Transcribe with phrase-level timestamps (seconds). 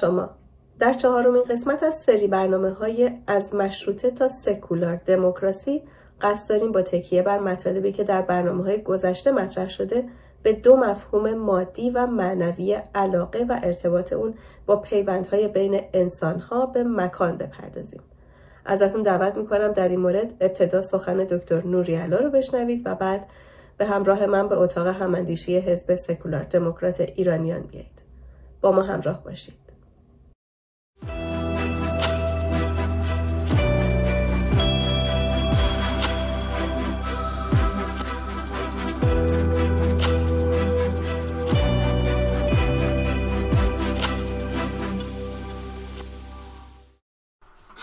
[0.00, 0.30] شما.
[0.78, 5.82] در چهارمین قسمت از سری برنامه های از مشروطه تا سکولار دموکراسی
[6.20, 10.04] قصد داریم با تکیه بر مطالبی که در برنامه های گذشته مطرح شده
[10.42, 14.34] به دو مفهوم مادی و معنوی علاقه و ارتباط اون
[14.66, 18.00] با پیوندهای بین انسانها به مکان بپردازیم.
[18.64, 23.26] ازتون دعوت می‌کنم در این مورد ابتدا سخن دکتر نوریالا رو بشنوید و بعد
[23.78, 28.04] به همراه من به اتاق هماندیشی حزب سکولار دموکرات ایرانیان بیایید.
[28.60, 29.65] با ما همراه باشید.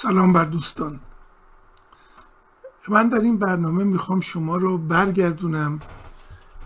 [0.04, 1.00] سلام بر دوستان.
[2.90, 5.80] من در این برنامه می‌خوام شما رو برگردونم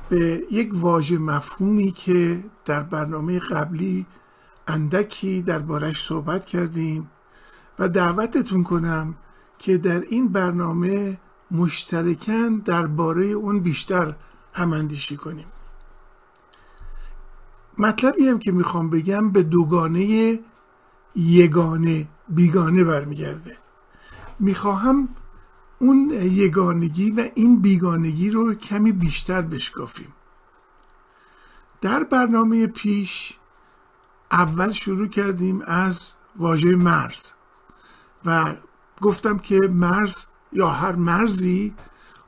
[0.09, 4.05] به یک واژه مفهومی که در برنامه قبلی
[4.67, 7.11] اندکی دربارش صحبت کردیم
[7.79, 9.15] و دعوتتون کنم
[9.57, 11.17] که در این برنامه
[11.51, 14.15] مشترکن درباره اون بیشتر
[14.53, 15.47] هماندیشی کنیم.
[17.77, 20.39] مطلبی هم که می‌خوام بگم به دوگانه
[21.15, 23.57] یگانه بیگانه برمیگرده.
[24.39, 25.09] می‌خواهم
[25.79, 30.13] اون یگانگی و این بیگانگی رو کمی بیشتر بشکافیم.
[31.81, 33.33] در برنامه پیش
[34.31, 37.31] اول شروع کردیم از واژه مرز
[38.25, 38.55] و
[39.01, 41.75] گفتم که مرز یا هر مرزی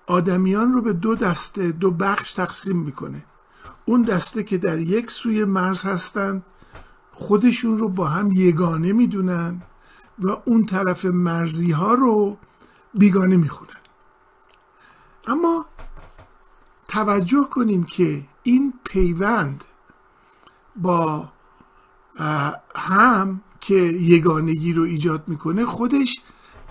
[0.08, 3.26] آدمیان رو به دو دسته دو بخش تقسیم می‌کنه.
[3.86, 6.44] اون دسته که در یک سوی مرز هستند
[7.12, 9.62] خودشون رو با هم یگانه می‌دونن.
[10.20, 12.38] و اون طرف مرزی ها رو
[12.94, 13.70] بیگانه می‌خونن
[15.28, 15.66] اما
[16.88, 19.64] توجه کنیم که این پیوند
[20.76, 21.30] با
[22.76, 26.22] هم که یگانگی رو ایجاد می‌کنه خودش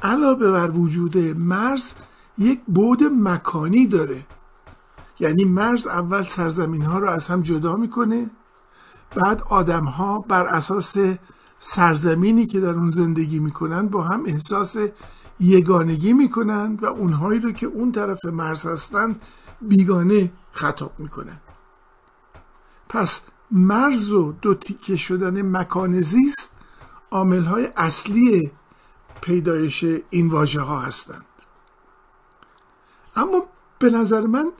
[0.03, 1.95] علاوه بر وجود مرز
[2.39, 4.27] یک بود مکانی داره.
[5.21, 8.31] یعنی مرز اول سرزمین ها رو از هم جدا می‌کنه
[9.17, 10.97] بعد آدم ها بر اساس
[11.59, 14.77] سرزمینی که در اون زندگی می‌کنن با هم احساس
[15.41, 19.23] یگانگی می‌کنند و اونهایی رو که اون طرف مرز هستند
[19.61, 21.43] بیگانه خطاب می‌کنند
[22.89, 23.21] پس
[23.51, 26.59] مرز و دو تیکه شدن مکان زیست
[27.11, 28.51] عامل های اصلی
[29.21, 31.25] پیدایش این واژه ها هستند.
[33.17, 33.43] اما
[33.79, 34.53] به نظر من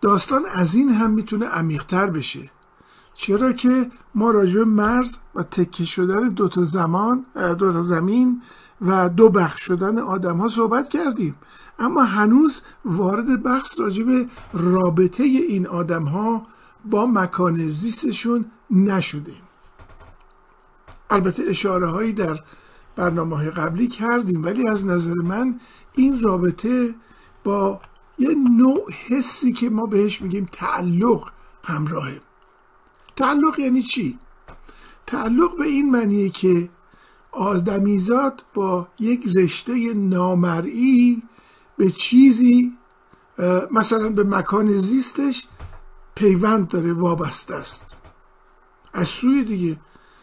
[0.00, 2.50] داستان از این هم می‌تونه عمیقتر بشه.
[3.22, 8.42] چرا که ما راجع مرز و تکه شدن دو تا زمان دو تا زمین
[8.80, 11.34] و دو بخش شدن آدم ها صحبت کردیم.
[11.78, 16.46] اما هنوز وارد بحث راجع به رابطه این آدم ها
[16.84, 19.42] با مکان زیستشون نشدیم.
[21.10, 22.38] البته اشاره هایی در
[22.96, 25.60] برنامه های قبلی کردیم ولی از نظر من
[25.94, 26.94] این رابطه
[27.44, 27.80] با
[28.18, 31.30] یه نوع حسی که ما بهش میگیم تعلق
[31.64, 32.29] همراهه.
[33.20, 34.18] تعلق یعنی چی؟
[35.06, 36.68] تعلق به این معنیه که
[37.32, 41.22] آدمیزاد با یک رشته نامرئی
[41.76, 42.72] به چیزی
[43.70, 45.46] مثلا به مکان زیستش
[46.14, 47.86] پیوند داره وابسته است
[48.92, 49.76] از سوی دیگه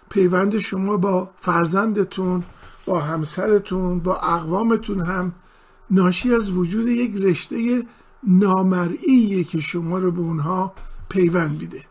[0.09, 2.43] پیوند شما با فرزندتون
[2.85, 5.35] با همسرتون با اقوامتون هم
[5.91, 7.83] ناشی از وجود یک رشته
[8.23, 10.73] نامرئیه که شما رو به اونها
[11.09, 11.86] پیوند میده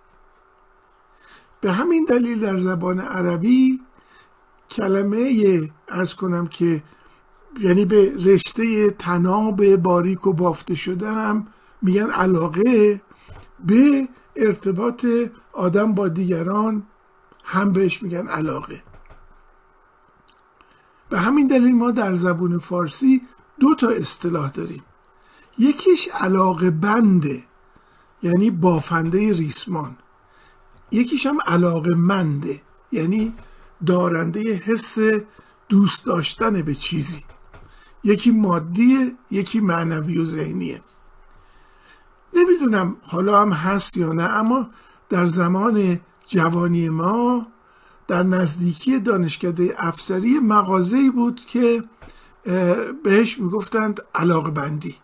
[1.61, 3.81] به همین دلیل در زبان عربی
[4.71, 6.83] کلمه ارز کنم که
[7.61, 11.47] یعنی به رشته تناب باریک و بافته شده هم
[11.83, 13.01] میگن علاقه
[13.67, 15.07] به ارتباط
[15.53, 16.83] آدم با دیگران
[17.45, 18.83] هم بهش میگن علاقه.
[21.09, 23.23] به همین دلیل ما در زبون فارسی
[23.61, 24.85] دو تا اصطلاح داریم.
[25.59, 27.45] یکیش علاقه بنده
[28.23, 29.97] یعنی بافنده ریسمان.
[30.97, 32.61] یکیش هم علاقه منده
[32.93, 33.35] یعنی
[33.87, 34.99] دارنده حس
[35.69, 37.25] دوست داشتن به چیزی.
[38.05, 40.81] یکی مادیه یکی معنوی و ذهنیه.
[42.35, 44.71] نمی‌دونم حالا هم هست یا نه اما
[45.09, 47.47] در زمان جوانی ما
[48.09, 51.85] در نزدیکی دانشکده افسری مغازه‌ای بود که
[53.05, 54.95] بهش می‌گفتند علاقه بندی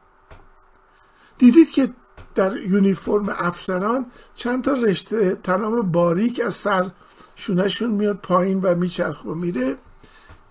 [1.39, 1.94] دیدید که
[2.34, 6.90] در یونیفرم افسران چند تا رشته تنام باریک از سر
[7.37, 9.76] شونهشون میاد پایین و میچرخ و میره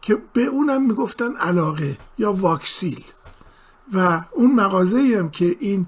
[0.02, 3.04] که به اونم می‌گفتن علاقه یا واکسیل.
[3.94, 5.86] و اون مغازه هم که این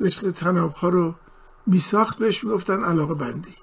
[0.00, 1.14] رشته تناب ها رو
[1.66, 3.54] میساخت بهش می‌گفتن علاقه بندی.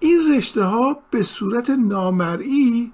[0.00, 2.92] این رشته ها به صورت نامرئی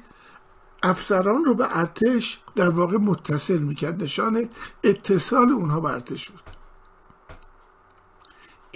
[0.83, 4.03] افسران رو به ارتش در واقع متصل می‌کرد.
[4.03, 4.49] نشان
[4.85, 6.46] اتصال اونها به ارتش بود.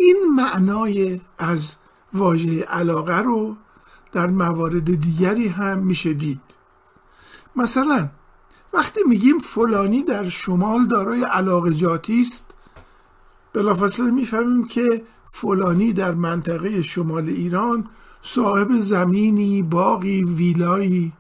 [0.00, 1.76] این معنای از
[2.12, 3.56] واژه علاقه رو
[4.12, 6.40] در موارد دیگری هم میشه دید.
[7.56, 8.08] مثلا
[8.72, 12.54] وقتی میگیم فلانی در شمال دارای علاقه جاتی است
[13.52, 17.88] بلافاصله می‌فهمیم که فلانی در منطقه شمال ایران
[18.22, 21.12] صاحب زمینی باقی ویلایی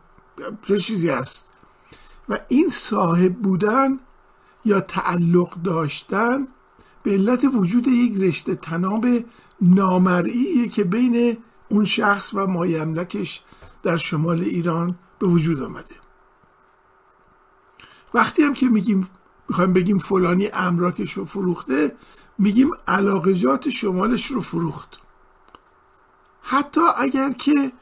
[0.62, 1.48] چه چیزی است.
[2.28, 3.98] و این صاحب بودن
[4.64, 6.48] یا تعلق داشتن
[7.02, 9.06] به علت وجود یک رشته تناب
[9.60, 11.38] نامرئیه که بین
[11.68, 13.42] اون شخص و مایملکش
[13.82, 15.94] در شمال ایران به وجود آمده.
[18.14, 19.08] وقتی هم که میگیم
[19.48, 21.96] می‌خوایم بگیم فلانی امراکش رو فروخته
[22.38, 25.00] میگیم علاقجات شمالش رو فروخت.
[26.42, 27.72] حتی اگر که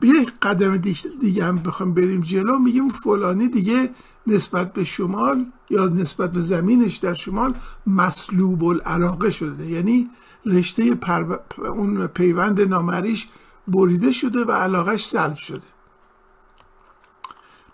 [0.00, 0.76] به یک قدم
[1.20, 3.90] دیگه هم بخوام بریم جلو میگیم فلانی دیگه
[4.26, 7.54] نسبت به شمال یا نسبت به زمینش در شمال
[7.86, 9.66] مسلوب العلاقه شده.
[9.66, 10.10] یعنی
[10.46, 11.38] رشته پر...
[11.58, 13.28] اون پیوند نامریش
[13.68, 15.66] بریده شده و علاقش سلب شده.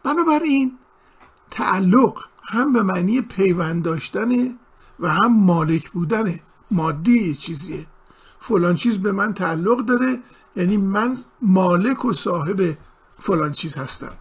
[0.05, 0.79] بنابراین
[1.51, 4.59] تعلق هم به معنی پیوند داشتن
[5.01, 6.39] و هم مالک بودن
[6.71, 7.87] مادی چیزیه.
[8.41, 10.23] فلان چیز به من تعلق داره.
[10.57, 12.77] یعنی من مالک و صاحب
[13.11, 14.13] فلان چیز هستم.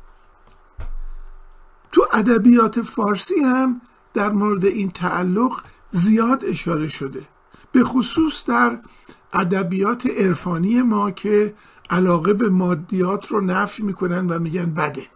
[1.91, 3.81] تو ادبیات فارسی هم
[4.13, 5.61] در مورد این تعلق
[5.91, 7.27] زیاد اشاره شده.
[7.71, 8.79] به خصوص در
[9.33, 11.55] ادبیات عرفانی ما که
[11.89, 15.07] علاقه به مادیات رو نفی می‌کنن و میگن بده.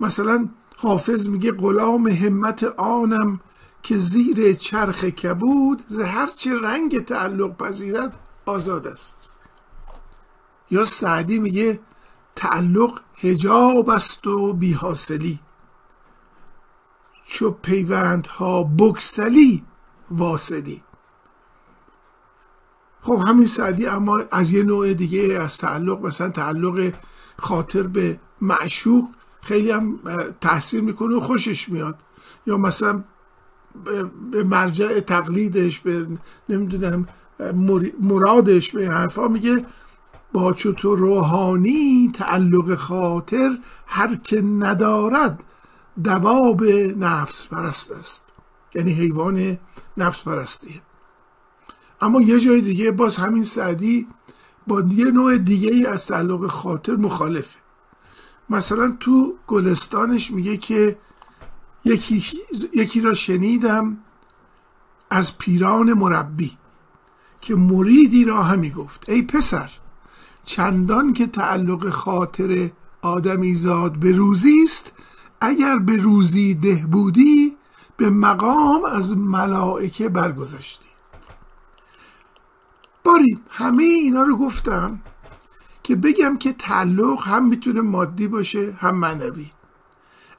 [0.00, 3.40] مثلا حافظ میگه غلام همت آنم
[3.82, 9.19] که زیر چرخ کبود ز هرچه رنگ تعلق پذیرد آزاد است.
[10.70, 11.80] یا سعدی میگه
[12.36, 15.40] تعلق هجاب است و بیحاصلی.
[17.26, 19.64] چو پیوندها بکسلی
[20.10, 20.82] واصلی.
[23.02, 26.92] خب همین سعدی اما از یه نوع دیگه از تعلق مثلا تعلق
[27.36, 29.08] خاطر به معشوق
[29.42, 30.00] خیلی هم
[30.40, 31.98] تاثیر می‌کنه و خوشش میاد.
[32.46, 33.04] یا مثلا
[34.30, 36.06] به مرجع تقلیدش به
[36.48, 37.06] نمی‌دونم
[38.00, 39.66] مرادش به حرفا میگه
[40.32, 45.44] با چطور روحانی تعلق خاطر هر که ندارد
[46.04, 46.64] دواب
[46.98, 48.24] نفس پرست است.
[48.74, 49.58] یعنی حیوان
[49.96, 50.82] نفس پرستیه
[52.00, 54.06] اما یه جای دیگه باز همین سعدی
[54.66, 57.58] با یه نوع دیگه ای از تعلق خاطر مخالفه.
[58.50, 60.98] مثلا تو گلستانش میگه که
[61.84, 62.24] یکی,
[62.74, 63.98] یکی را شنیدم
[65.10, 66.58] از پیران مربی
[67.40, 69.08] که مریدی را همی گفت.
[69.08, 69.70] ای پسر
[70.44, 72.70] چندان که تعلق خاطر
[73.02, 74.92] آدمی زاد به روزی است
[75.40, 77.56] اگر به روزی ده بودی
[77.96, 80.88] به مقام از ملائکه برگذشتی.
[83.04, 85.00] باری همه اینا رو گفتم
[85.82, 89.50] که بگم که تعلق هم می‌تونه مادی باشه هم معنوی.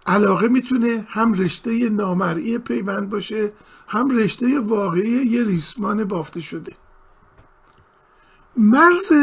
[0.06, 3.52] علاقه می‌تونه هم رشته نامرئی پیوند باشه
[3.88, 6.74] هم رشته واقعی یه ریسمان بافته شده.
[8.58, 9.14] مرز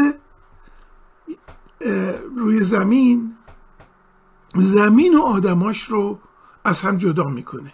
[2.37, 3.35] روی زمین
[4.55, 6.19] زمین و آدماش رو
[6.65, 7.73] از هم جدا می‌کنه.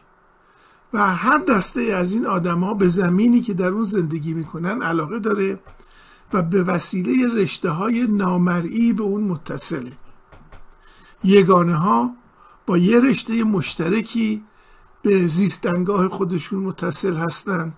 [0.94, 5.60] و هر دسته از این آدما به زمینی که در اون زندگی می‌کنن علاقه داره
[6.34, 9.92] و به وسیله رشته های نامرئی به اون متصله.
[11.24, 12.16] یگانه ها
[12.66, 14.44] با یه رشته مشترکی
[15.02, 17.74] به زیستنگاه خودشون متصل هستند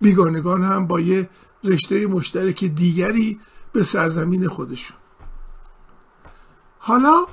[0.00, 1.30] بیگانگان هم با یه
[1.64, 3.40] رشته مشترک دیگری
[3.72, 4.96] به سرزمین خودشون.
[6.86, 7.26] حالا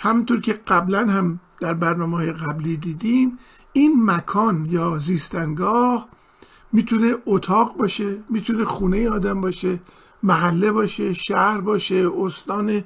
[0.00, 3.38] همطور که قبلا هم در برنامه های قبلی دیدیم
[3.72, 6.08] این مکان یا زیستنگاه
[6.72, 9.80] می‌تونه اتاق باشه می‌تونه خونه آدم باشه
[10.22, 12.84] محله باشه شهر باشه استان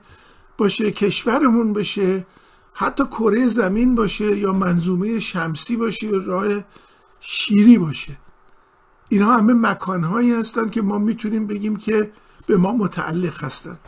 [0.58, 2.26] باشه کشورمون باشه
[2.74, 6.64] حتی کره زمین باشه یا منظومه شمسی باشه یا راه
[7.20, 8.16] شیری باشه.
[9.08, 12.12] اینها همه مکانهایی هستن که ما می‌تونیم بگیم که
[12.46, 13.78] به ما متعلق هستن.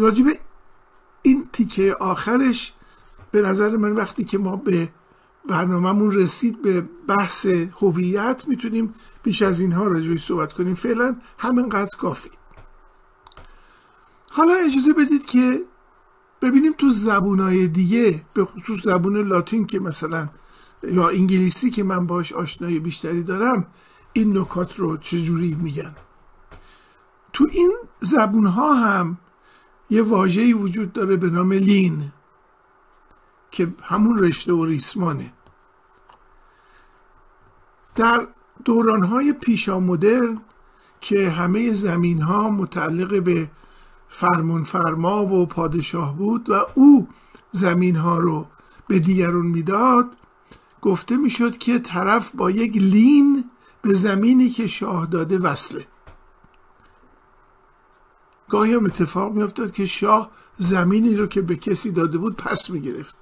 [0.00, 0.24] راجب
[1.22, 2.72] این تیکه آخرش
[3.30, 4.88] به نظر من وقتی که ما به
[5.48, 7.46] برنامهمون رسید به بحث
[7.80, 10.74] هویت می‌تونیم بیش از اینها راجبش صحبت کنیم.
[10.74, 12.30] فعلا همینقدر کافی.
[14.30, 15.64] حالا اجازه بدید که
[16.42, 20.28] ببینیم تو زبونهای دیگه به خصوص زبون لاتین که مثلا
[20.82, 23.66] یا انگلیسی که من باش آشنایی بیشتری دارم
[24.12, 25.94] این نکات رو چجوری میگن؟
[27.32, 29.18] تو این زبون ها هم
[29.90, 32.12] یه واژه‌ای وجود داره به نام لین
[33.50, 35.32] که همون رشته و ریسمانه.
[37.96, 38.28] در
[38.64, 40.38] دورانهای پیشا مدرن
[41.00, 43.50] که همه زمین ها متعلق به
[44.08, 47.08] فرمون فرما و پادشاه بود و او
[47.52, 48.46] زمین ها رو
[48.88, 50.16] به دیگرون می‌داد
[50.82, 53.50] گفته می‌شد که طرف با یک لین
[53.82, 55.86] به زمینی که شاه داده وصله.
[58.50, 63.16] گاهی هم اتفاق میافتاد که شاه زمینی رو که به کسی داده بود پس می‌گرفت.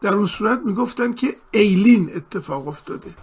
[0.00, 3.14] در اون صورت می‌گفتن که ایلین اتفاق افتاده.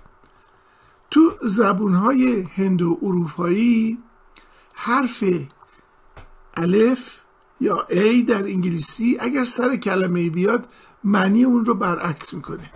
[1.12, 3.98] تو زبونهای هند و اروپایی
[4.74, 5.24] حرف
[6.58, 7.20] الف
[7.62, 10.68] یا ای در انگلیسی اگر سر کلمه بیاد
[11.04, 12.72] معنی اون رو برعکس می‌کنه.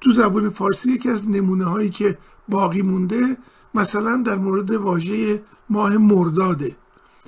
[0.00, 2.18] تو زبون فارسی یکی از نمونه هایی که
[2.48, 3.36] باقی مونده
[3.74, 6.76] مثلا در مورد واژه ماه مرداده.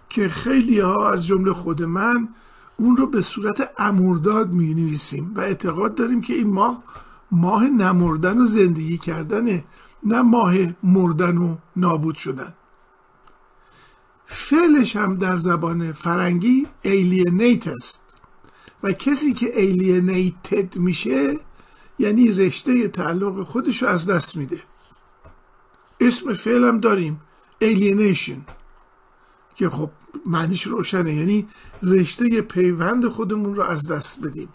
[0.09, 2.29] که خیلی ها از جمله خود من
[2.77, 6.83] اون رو به صورت امورداد می نویسیم و اعتقاد داریم که این ماه
[7.31, 9.65] ماه نمردن و زندگی کردنه
[10.03, 12.55] نه ماه مردن و نابود شدن.
[14.27, 18.03] فعلش هم در زبان فرنگی ایلینیت است.
[18.83, 21.39] و کسی که ایلینیتد میشه
[21.99, 24.63] یعنی رشته تعلق خودش رو از دست میده.
[26.01, 27.21] اسم فعل هم داریم
[27.65, 28.66] alienation.
[29.57, 29.91] که خب
[30.27, 31.15] معنیش روشنه.
[31.15, 31.49] یعنی
[31.83, 34.49] رشته پیوند خودمون رو از دست بدیم.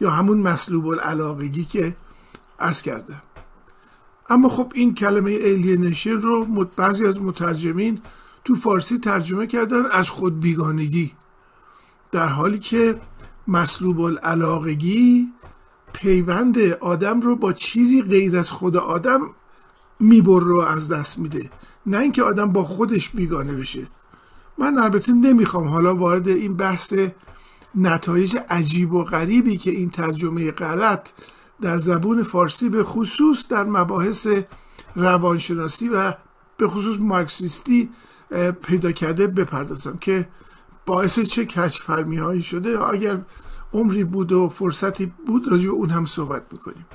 [0.00, 1.96] یا همون مسلوب العلاقگی که
[2.60, 3.22] عرض کردم.
[4.28, 6.44] اما خب این کلمه ایلینشن رو
[6.76, 8.00] بعضی از مترجمین
[8.44, 11.12] تو فارسی ترجمه کردن از خود بیگانگی
[12.12, 13.00] در حالی که
[13.48, 15.32] مسلوب العلاقگی
[15.92, 19.20] پیوند آدم رو با چیزی غیر از خود آدم
[20.00, 21.50] میبر رو از دست میده.
[21.86, 23.86] نه اینکه آدم با خودش بیگانه بشه.
[24.58, 26.94] من البته نمی‌خوام حالا وارد این بحث
[27.74, 31.08] نتایج عجیب و غریبی که این ترجمه غلط
[31.60, 34.26] در زبون فارسی به خصوص در مباحث
[34.94, 36.14] روانشناسی و
[36.56, 37.90] به خصوص مارکسیستی
[38.62, 40.28] پیدا کرده بپردازم که
[40.86, 42.88] باعث چه کشفرمی هایی شده.
[42.88, 43.20] اگر
[43.72, 46.86] عمری بود و فرصتی بود راجع به اون هم صحبت می‌کنیم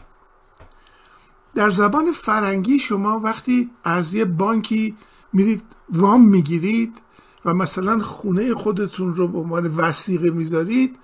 [1.55, 4.95] در زبان فرنگی شما وقتی از یه بانکی
[5.33, 6.97] میرید وام می‌گیرید
[7.45, 10.99] و مثلا خونه خودتون رو به عنوان وسیقه می‌ذارید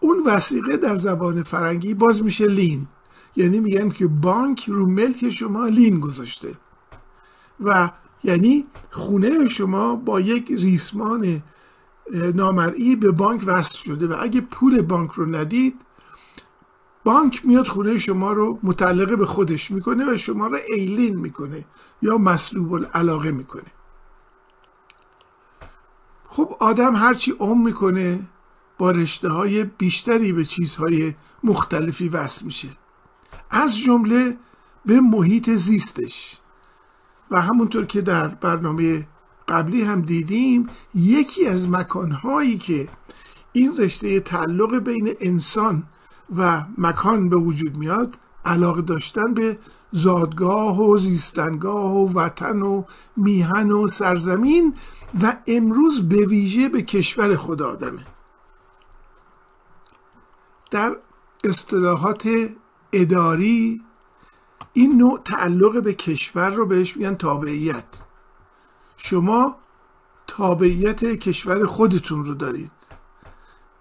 [0.00, 2.86] اون وسیقه در زبان فرنگی باز میشه لین.
[3.36, 6.54] یعنی میگن که بانک رو ملک شما لین گذاشته.
[7.64, 7.90] و
[8.24, 11.42] یعنی خونه شما با یک ریسمان
[12.34, 14.06] نامرئی به بانک وصل شده.
[14.06, 15.80] و اگه پول بانک رو ندید
[17.04, 21.64] بانک میاد خونه شما رو متعلقه به خودش می‌کنه و شما رو ایلین می‌کنه
[22.02, 23.72] یا مسلوب العلاقه می‌کنه.
[26.64, 28.20] آدم هرچی عم می‌کنه
[28.78, 32.68] با رشته های بیشتری به چیزهای مختلفی وصل میشه.
[33.50, 34.36] از جمله
[34.86, 36.38] به محیط زیستش.
[37.30, 39.06] و همونطور که در برنامه
[39.48, 42.88] قبلی هم دیدیم یکی از مکانهایی که
[43.52, 45.82] این رشته تعلق بین انسان
[46.36, 49.58] و مکان به وجود میاد علاقه داشتن به
[49.92, 52.84] زادگاه و زیستنگاه و وطن و
[53.16, 54.74] میهن و سرزمین
[55.22, 58.06] و امروز به ویژه به کشور خود آدمه.
[60.70, 60.96] در
[61.44, 62.28] اصطلاحات
[62.92, 63.82] اداری
[64.72, 67.84] این نوع تعلق به کشور رو بهش میگن تابعیت.
[68.96, 69.56] شما
[70.26, 72.72] تابعیت کشور خودتون رو دارید.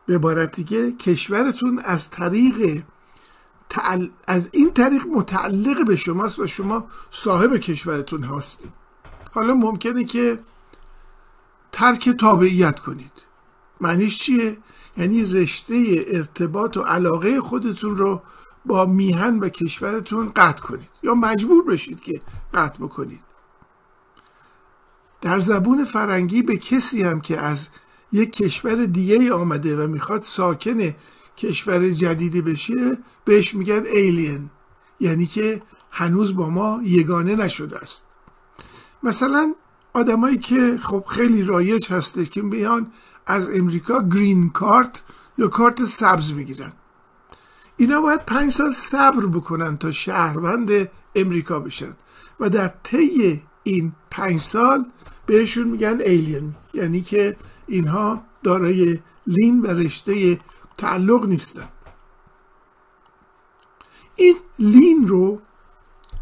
[0.05, 2.83] به عبارت دیگه کشورتون از طریق
[4.27, 8.71] از این طریق متعلق به شماست و شما صاحب کشورتون هستید.
[9.33, 10.39] حالا ممکنه که
[11.74, 13.12] ترک تابعیت کنید.
[13.82, 14.58] معنیش چیه؟
[14.98, 18.22] یعنی رشته ارتباط و علاقه خودتون رو
[18.65, 20.89] با میهن و کشورتون قطع کنید.
[21.03, 22.22] یا مجبور بشید که
[22.53, 23.22] قطع بکنید.
[25.22, 27.70] در زبون فرنگی به کسی هم که از
[28.12, 30.96] یک کشور دیگه آمده و می‌خواد ساکن
[31.38, 34.50] کشور جدیدی بشه بهش میگن ایلین
[35.00, 35.62] یعنی که
[35.92, 38.08] هنوز با ما یگانه نشده است.
[39.03, 39.56] مثلا
[39.93, 42.91] آدمایی که خب خیلی رایج هسته که میان
[43.25, 45.03] از امریکا گرین کارت
[45.38, 46.71] یا کارت سبز می‌گیرن.
[47.77, 51.93] اینا باید پنج سال صبر بکنن تا شهروند امریکا بشن
[52.39, 54.85] و در طی این پنج سال
[55.25, 60.39] بهشون میگن ایلین یعنی که اینها دارای لین و رشته
[60.77, 61.67] تعلق نیستن.
[64.15, 65.41] این لین رو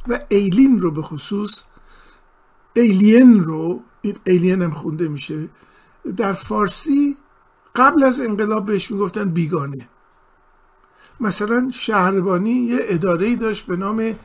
[0.08, 1.64] و ایلین رو به خصوص
[2.74, 5.50] ایلین رو این ایلین هم خونده میشه
[6.18, 7.18] در فارسی
[7.76, 9.90] قبل از انقلاب بهش می‌گفتن بیگانه.
[11.20, 14.16] مثلا شهربانی یه اداره داشت به نام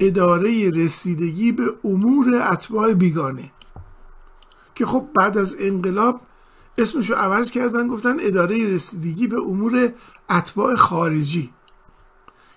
[0.00, 3.52] اداره رسیدگی به امور اتباع بیگانه
[4.74, 6.20] که خب بعد از انقلاب
[6.78, 9.92] اسمشو عوض کردن گفتن اداره رسیدگی به امور
[10.30, 11.52] اتباع خارجی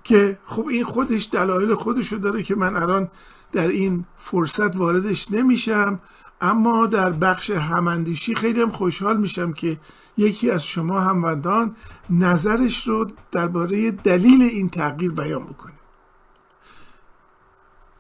[0.04, 3.10] که خب این خودش دلایل خودشو داره که من الان
[3.52, 6.00] در این فرصت واردش نمیشم
[6.42, 9.78] اما در بخش هماندیشی خیلی هم خوشحال میشم که
[10.18, 11.76] یکی از شما هموندان
[12.10, 15.74] نظرش رو درباره دلیل این تغییر بیان بکنه.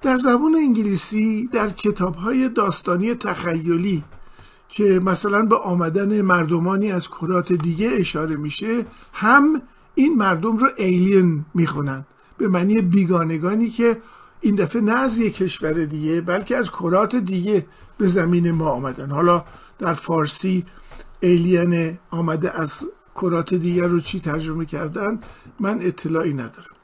[0.02, 4.04] در زبان انگلیسی در کتاب های داستانی تخیلی
[4.70, 9.62] که مثلا به آمدن مردمانی از کرات دیگه اشاره میشه هم
[9.96, 12.06] این مردم رو ایلین می‌خونن
[12.38, 13.98] به معنی بیگانگانی که
[14.42, 17.66] این دفعه نه از یک کشور دیگه بلکه از کرات دیگه
[17.98, 19.12] به زمین ما آمدن.
[19.12, 19.46] حالا
[19.80, 20.66] در فارسی
[21.20, 25.20] ایلین آمده از کرات دیگر رو چی ترجمه کردن؟
[25.60, 26.76] من اطلاعی ندارم.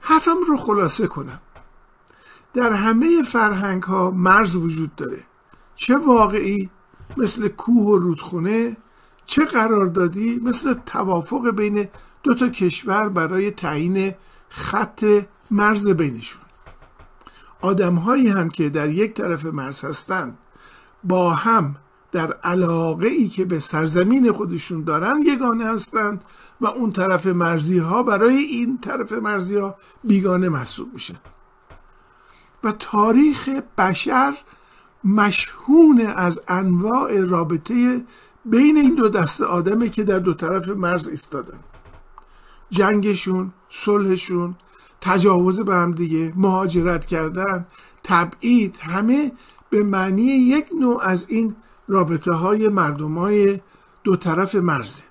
[0.00, 1.40] حرفم رو خلاصه کنم.
[2.54, 5.22] در همه فرهنگ ها مرز وجود داره.
[5.74, 6.70] چه واقعی؟
[7.16, 8.76] مثل کوه و رودخونه.
[9.26, 11.88] چه قراردادی؟ مثل توافق بین
[12.22, 14.14] دو تا کشور برای تعیین
[14.50, 15.04] خط
[15.50, 16.42] مرز بینشون.
[17.60, 20.38] آدم هایی هم که در یک طرف مرز هستند
[21.04, 21.76] با هم
[22.12, 26.24] در علاقه ای که به سرزمین خودشون دارن یگانه هستند
[26.60, 31.14] و اون طرف مرزی ها برای این طرف مرزی ها بیگانه محسوب میشه
[32.64, 34.34] و تاریخ بشر
[35.04, 38.04] مشهون از انواع رابطه
[38.44, 41.60] بین این دو دست آدمه که در دو طرف مرز ایستادن.
[42.70, 44.54] جنگشون صلحشون
[45.00, 47.66] تجاوز به هم دیگه مهاجرت کردن
[48.04, 49.32] تبعید همه
[49.70, 51.56] به معنی یک نوع از این
[51.88, 53.60] رابطه های مردم های
[54.04, 55.02] دو طرف مرزه.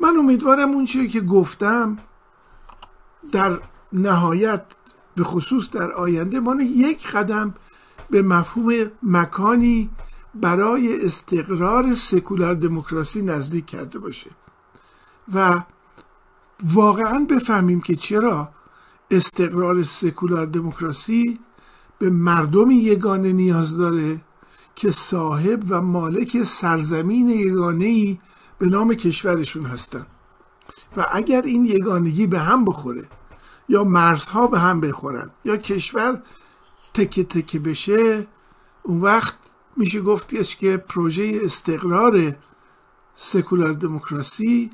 [0.00, 1.98] من امیدوارم اون چیزی که گفتم
[3.32, 3.60] در
[3.92, 4.64] نهایت
[5.16, 7.54] به خصوص در آینده ما یک قدم
[8.10, 9.90] به مفهوم مکانی
[10.34, 14.30] برای استقرار سکولار دموکراسی نزدیک کرده باشه.
[15.34, 15.62] و
[16.64, 18.48] واقعا بفهمیم که چرا
[19.10, 21.40] استقرار سکولار دموکراسی
[21.98, 24.20] به مردم یگانه نیاز داره
[24.74, 28.18] که صاحب و مالک سرزمین یگانه ای
[28.58, 30.06] به نام کشورشون هستن.
[30.96, 33.08] و اگر این یگانگی به هم بخوره
[33.68, 36.22] یا مرزها به هم بخورن یا کشور
[36.94, 38.26] تکه تکه بشه
[38.82, 39.34] اون وقت
[39.76, 42.36] میشه گفتش که پروژه استقرار
[43.14, 44.70] سکولار دموکراسی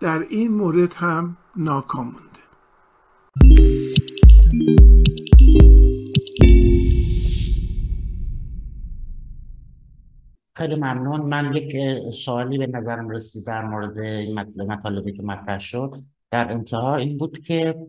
[0.00, 2.40] در این مورد هم ناکام مونده.
[10.56, 11.20] خیلی ممنون.
[11.20, 11.76] من یک
[12.12, 16.02] سوالی به نظرم رسید در مورد این مطالبی که مطرح شد.
[16.30, 17.86] در انتها این بود که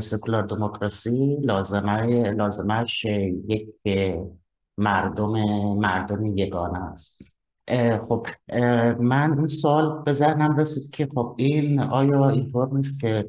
[0.00, 3.68] سکولار دموکراسی لازمه لازمش یک
[4.78, 5.32] مردم
[5.74, 7.33] مردم یگانه است.
[8.08, 8.26] خب
[9.00, 13.28] من این سوال به ذهنم رسید که خب این آیا اینطور نیست که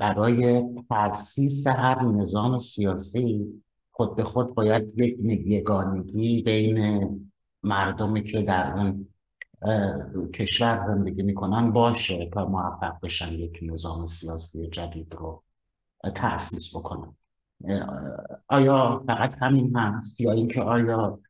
[0.00, 7.30] برای تاسیس هر نظام سیاسی خود به خود باید یک یگانگی بین
[7.62, 9.06] مردمی که در اون
[10.34, 15.42] کشور زندگی می‌کنن باشه تا موفق بشن یک نظام سیاسی جدید رو
[16.14, 17.16] تأسیس بکنن؟
[18.48, 21.20] آیا فقط همین هست یا اینکه آیا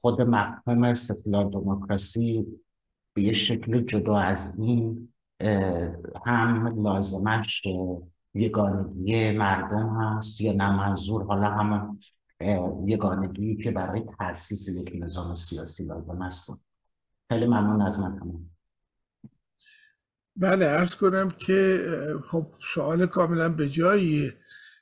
[0.00, 2.46] خود مفهوم سکولار دموکراسی
[3.14, 5.12] به یه شکل جدا از این
[6.26, 7.62] هم لازمش
[8.34, 12.00] یگانگی مردم هست یا نه منظور حالا همون
[12.86, 16.52] یگانگی که برای تاسیس یک نظام سیاسی لازم است.
[17.28, 18.18] خیلی ممنون از من.
[18.18, 18.50] همون
[20.36, 21.78] بله ارز کنم که
[22.30, 24.34] خب سوال کاملا به جاییه.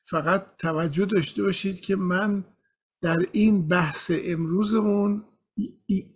[0.05, 2.45] فقط توجه داشته باشید که من
[3.07, 5.25] در این بحث امروزمون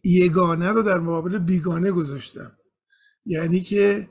[0.05, 2.53] یگانه رو در مقابل بیگانه گذاشتم.
[3.27, 4.09] یعنی که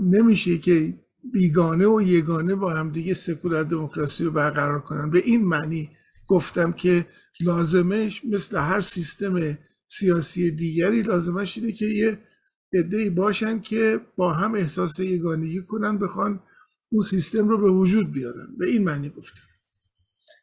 [0.00, 0.98] نمیشه که
[1.32, 5.10] بیگانه و یگانه با هم دیگه سکولار دموکراسی رو برقرار کنن.
[5.10, 5.90] به این معنی
[6.26, 7.06] گفتم که
[7.40, 9.58] لازمش مثل هر سیستم
[9.88, 12.18] سیاسی دیگری لازمش اینه که یه
[12.72, 16.40] عده‌ای باشن که با هم احساس یگانگی کنن بخوان
[16.92, 18.56] اون سیستم رو به وجود بیارن.
[18.58, 19.51] به این معنی گفتم.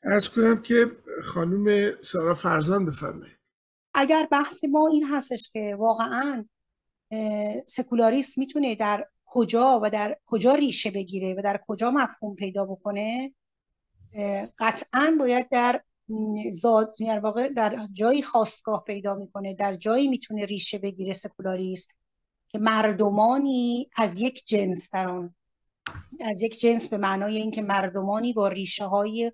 [0.04, 0.92] ارز کنم که
[1.24, 3.40] خانم سارا فرزان بفرمایید.
[3.94, 6.46] اگر بحث ما این هستش که واقعا
[7.66, 13.34] سکولاریسم می‌تونه در کجا و در کجا ریشه بگیره و در کجا مفهوم پیدا بکنه
[14.60, 15.82] قطعا باید در
[16.52, 21.92] زاد در واقع در جایی خواستگاه پیدا می‌کنه در جایی می‌تونه ریشه بگیره سکولاریسم
[22.48, 25.36] که مردمانی از یک جنس در آن
[26.20, 29.32] از یک جنس به معنای اینکه مردمانی با ریشه های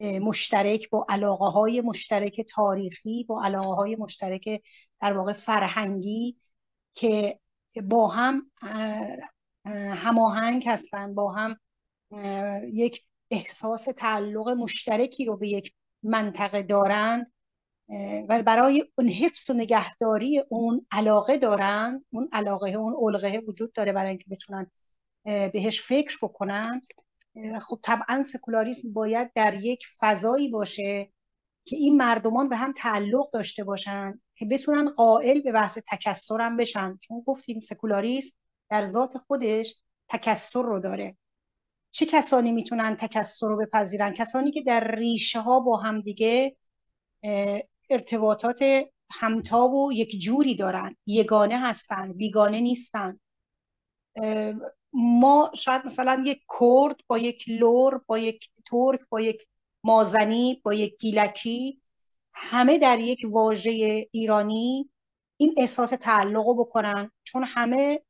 [0.00, 4.62] مشترک با علاقه های مشترک تاریخی با علاقه های مشترک
[5.00, 6.36] در واقع فرهنگی
[6.94, 7.40] که
[7.84, 8.50] با هم
[9.94, 11.56] هماهنگ هستند با هم
[12.72, 17.32] یک احساس تعلق مشترکی رو به یک منطقه دارند
[18.28, 23.92] و برای اون حفظ و نگهداری اون علاقه دارند اون علاقه اون علقه وجود داره
[23.92, 24.70] برای اینکه بتونن
[25.24, 26.80] بهش فکر بکنن.
[27.60, 31.12] خب طبعا سکولاریسم باید در یک فضایی باشه
[31.64, 36.56] که این مردمان به هم تعلق داشته باشن که بتونن قائل به بحث تکسر هم
[36.56, 36.98] بشن.
[37.02, 38.36] چون گفتیم سکولاریسم
[38.70, 39.74] در ذات خودش
[40.08, 41.16] تکسر رو داره.
[41.90, 46.56] چه کسانی می‌تونن تکسر رو بپذیرن؟ کسانی که در ریشه ها با هم دیگه
[47.90, 48.64] ارتباطات
[49.10, 50.96] همتا و یک جوری دارن.
[51.06, 53.20] یگانه هستن بیگانه نیستن.
[54.98, 59.46] ما شاید مثلا یک کرد با یک لور با یک ترک با یک
[59.82, 61.80] مازنی با یک گیلکی
[62.34, 64.90] همه در یک واژه ایرانی
[65.36, 67.10] این احساس تعلق رو بکنن.
[67.22, 68.02] چون همه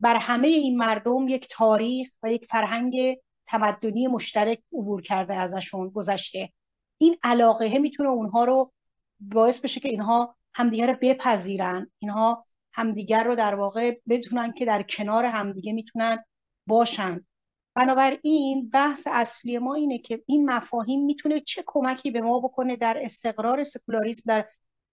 [0.00, 6.52] بر همه این مردم یک تاریخ و یک فرهنگ تمدنی مشترک عبور کرده ازشون گذشته.
[6.98, 8.72] این علاقه می‌تونه اونها رو
[9.20, 11.90] باعث بشه که اینها همدیگه رو بپذیرن.
[11.98, 12.44] اینها
[12.78, 16.24] همدیگر رو در واقع بدونن که در کنار همدیگه می‌تونن
[16.66, 17.26] باشن.
[17.74, 22.98] بنابراین بحث اصلی ما اینه که این مفاهیم می‌تونه چه کمکی به ما بکنه در
[23.00, 24.48] استقرار سکولاریسم در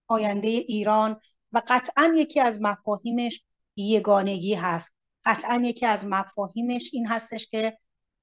[0.08, 1.20] آینده ایران
[1.52, 3.44] و قطعا یکی از مفاهیمش
[3.76, 4.96] یگانگی هست.
[5.26, 7.78] قطعا یکی از مفاهیمش این هستش که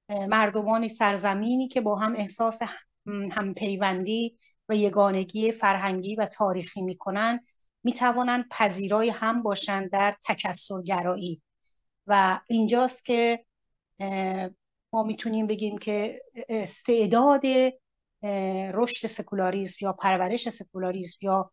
[0.09, 2.59] مردمان سرزمینی که با هم احساس
[3.31, 4.37] همپیوندی
[4.69, 7.39] و یگانگی فرهنگی و تاریخی می‌کنن
[7.83, 11.41] می‌توانند پذیرای هم باشند در تکسرگرایی.
[12.07, 13.45] و اینجاست که
[14.93, 17.41] ما می‌تونیم بگیم که استعداد
[18.73, 21.51] رشد سکولاریسم یا پرورش سکولاریسم یا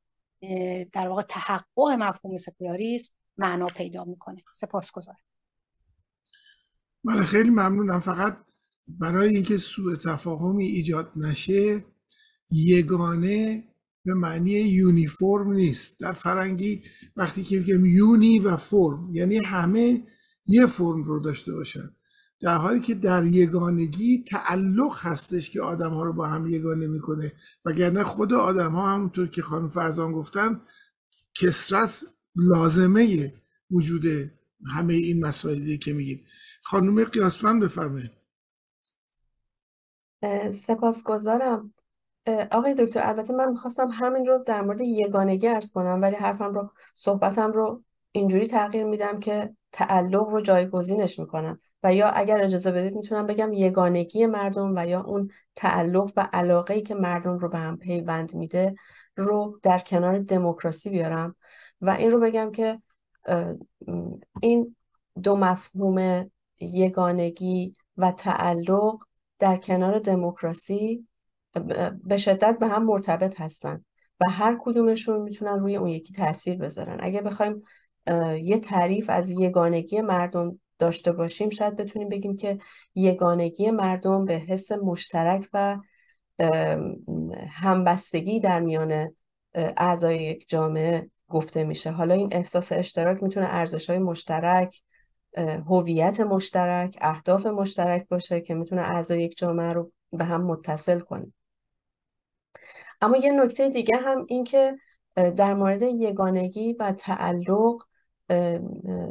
[0.92, 4.42] در واقع تحقق مفهوم سکولاریسم معنا پیدا می‌کنه.
[4.54, 5.18] سپاسگزارم.
[7.04, 8.00] من خیلی ممنونم.
[8.00, 8.44] فقط
[8.88, 11.84] برای اینکه سوء تفاهمی ایجاد نشه
[12.50, 13.64] یگانه
[14.04, 16.00] به معنی یونیفرم نیست.
[16.00, 16.82] در فرنگی
[17.16, 20.06] وقتی که میگم یونی و فرم یعنی همه
[20.46, 21.90] یه فرم رو داشته باشن.
[22.40, 27.32] در حالی که در یگانگی تعلق هستش که آدم ها رو با هم یگانه می‌کنه.
[27.64, 30.60] وگرنه خود آدم ها همونطور که خانم فرزان گفتن
[31.34, 32.04] کسرت
[32.36, 33.34] لازمه
[33.70, 34.04] وجود
[34.66, 36.24] همه این مسائلی که میگیم.
[36.62, 38.10] خانم قیاسفند بفرمایید.
[40.52, 41.74] سپاسگزارم.
[42.50, 46.70] آقای دکتر البته من می‌خواستم همین رو در مورد یگانگی ارز کنم ولی حرفم رو
[46.94, 51.60] صحبتم رو اینجوری تغییر میدم که تعلق رو جایگزینش می‌کنم.
[51.82, 56.74] و یا اگر اجازه بدید می‌تونم بگم یگانگی مردم و یا اون تعلق و علاقه
[56.74, 58.74] ای که مردم رو به هم پیوند میده
[59.16, 61.36] رو در کنار دموکراسی بیارم.
[61.80, 62.82] و این رو بگم که
[64.42, 64.76] این
[65.22, 66.30] دو مفهوم
[66.60, 68.98] یگانگی و تعلق
[69.38, 71.06] در کنار دموکراسی
[72.04, 73.84] به شدت به هم مرتبط هستن
[74.20, 76.96] و هر کدومشون می‌تونن روی اون یکی تاثیر بذارن.
[77.00, 77.62] اگه بخوایم
[78.42, 82.58] یه تعریف از یگانگی مردم داشته باشیم شاید بتونیم بگیم که
[82.94, 85.78] یگانگی مردم به حس مشترک و
[87.48, 89.14] همبستگی در میان
[89.54, 91.90] اعضای یک جامعه گفته میشه.
[91.90, 94.82] حالا این احساس اشتراک می‌تونه ارزش های مشترک
[95.66, 101.32] هویت مشترک اهداف مشترک باشه که می‌تونه اعضای یک جامعه رو به هم متصل کنه.
[103.00, 104.78] اما یه نکته دیگه هم این که
[105.16, 107.82] در مورد یگانگی و تعلق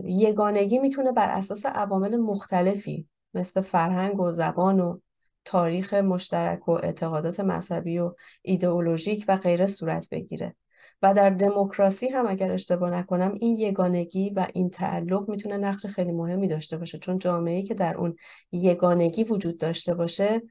[0.03, 4.99] یگانگی می‌تونه بر اساس عوامل مختلفی مثل فرهنگ و زبان و
[5.45, 10.55] تاریخ مشترک و اعتقادات مذهبی و ایدئولوژیک و غیره صورت بگیره.
[11.01, 16.11] و در دموکراسی هم اگر اشتباه نکنم این یگانگی و این تعلق می‌تونه نقش خیلی
[16.11, 16.97] مهمی داشته باشه.
[16.97, 18.15] چون جامعه که در اون
[18.51, 20.41] یگانگی وجود داشته باشه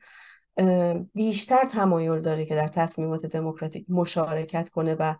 [1.14, 5.14] بیشتر تمایل داره که در تصمیمات دموکراتیک مشارکت کنه و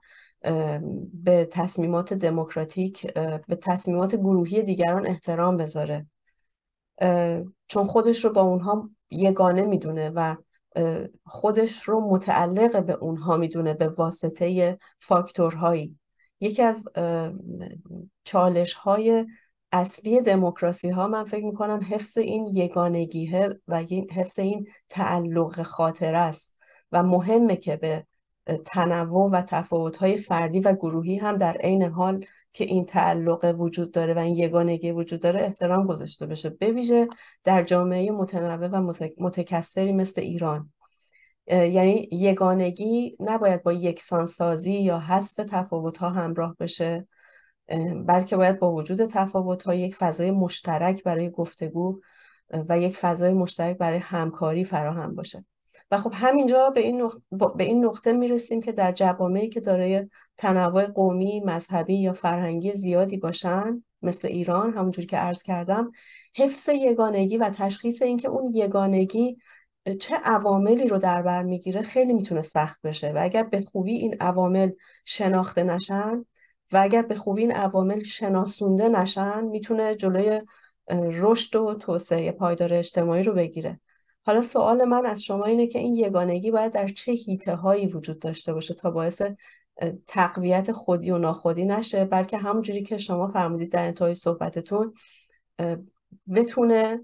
[1.14, 3.12] به تصمیمات دموکراتیک
[3.46, 6.06] به تصمیمات گروهی دیگران احترام بذاره.
[7.68, 10.36] چون خودش رو با اونها یگانه می‌دونه و
[11.24, 15.98] خودش رو متعلق به اونها می‌دونه به واسطه فاکتورهایی.
[16.40, 16.84] یکی از
[18.24, 19.26] چالش های
[19.72, 26.56] اصلی دموکراسی ها من فکر می‌کنم حفظ این یگانگیه و حفظ این تعلق خاطر است
[26.92, 28.06] و مهمه که به
[28.64, 33.92] تنوع و تفاوت های فردی و گروهی هم در عین حال که این تعلق وجود
[33.92, 36.50] داره و این یگانگی وجود داره احترام گذاشته بشه.
[36.50, 37.08] به ویژه
[37.44, 40.72] در جامعه متنوع و متکثری مثل ایران.
[41.46, 47.08] یعنی یگانگی نباید با یکسانسازی یا حذف تفاوت ها همراه بشه.
[48.06, 52.00] بلکه باید با وجود تفاوت ها یک فضای مشترک برای گفتگو
[52.68, 55.44] و یک فضای مشترک برای همکاری فراهم باشه
[55.90, 57.20] و خب همینجا به این نقطه,
[57.56, 63.16] به این نقطه می‌رسیم که در جوامعی که دارای تنوع قومی، مذهبی یا فرهنگی زیادی
[63.16, 65.90] باشن مثل ایران همونجوری که عرض کردم
[66.36, 69.36] حفظ یگانگی و تشخیص اینکه اون یگانگی
[70.00, 73.12] چه عواملی رو در بر می‌گیره خیلی می‌تونه سخت بشه.
[73.12, 74.70] و اگر به خوبی این عوامل
[75.04, 76.24] شناخته نشن
[76.72, 80.40] و اگر به خوبی این عوامل شناسونده نشن می‌تونه جلوی
[80.90, 83.80] رشد و توسعه پایدار اجتماعی رو بگیره.
[84.26, 88.18] حالا سوال من از شما اینه که این یگانگی باید در چه هیته هایی وجود
[88.18, 89.22] داشته باشه تا باعث
[90.06, 94.94] تقویت خودی و ناخودی نشه؟ بلکه همونجوری که شما فرمودید در انتهای صحبتتون
[96.34, 97.00] بتونه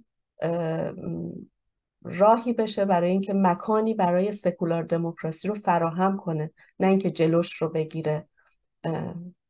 [2.04, 6.50] راهی بشه برای اینکه مکانی برای سکولار دموکراسی رو فراهم کنه
[6.80, 8.28] نه اینکه جلوش رو بگیره.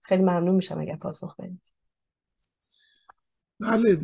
[0.05, 1.61] خیلی ممنون میشم اگر پاسخ بدید.
[3.61, 4.01] بله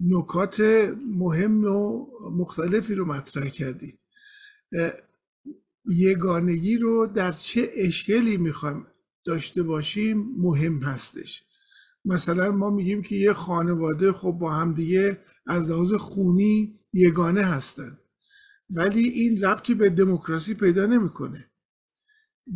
[0.00, 0.60] نکات
[1.06, 3.98] مهم و مختلفی رو مطرح کردی.
[5.86, 8.86] یگانگی رو در چه اشکالی می‌خوایم
[9.24, 11.44] داشته باشیم مهم هستش.
[12.04, 17.98] مثلا ما میگیم که یه خانواده خب با هم دیگه از لحاظ خونی یگانه هستن
[18.70, 21.51] ولی این ربطی به دموکراسی پیدا نمی‌کنه.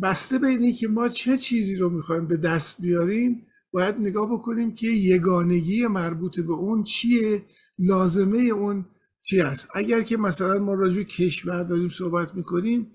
[0.01, 4.75] بسته به اینی که ما چه چیزی رو می‌خوایم به دست بیاریم باید نگاه بکنیم
[4.75, 7.45] که یگانگی مربوط به اون چیه
[7.79, 8.85] لازمه اون
[9.21, 12.91] چی است اگر که مثلا ما راجع کشور داریم صحبت می‌کنیم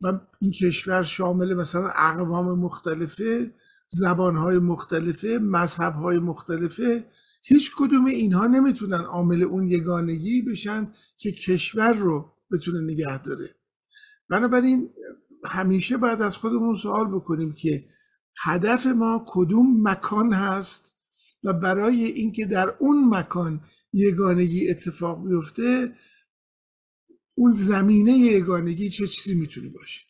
[0.00, 3.54] و این کشور شامل مثلا اقوام مختلفه
[3.88, 7.04] زبانهای مختلفه مذهبهای مختلفه
[7.44, 13.54] هیچ کدوم اینها نمی‌تونن عامل اون یگانگی بشن که کشور رو بتونه نگه داره.
[14.28, 14.90] بنابراین
[15.44, 17.84] همیشه بعد از خودمون سوال بکنیم که
[18.38, 20.96] هدف ما کدوم مکان هست
[21.44, 23.60] و برای اینکه در اون مکان
[23.92, 25.96] یگانگی اتفاق بیفته
[27.34, 30.04] اون زمینه یگانگی چه چیزی می‌تونه باشه؟